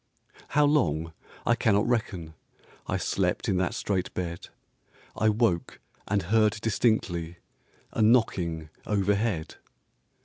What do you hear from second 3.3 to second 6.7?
in that strait bed; I woke and heard